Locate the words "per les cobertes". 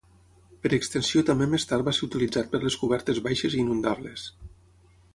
2.55-3.23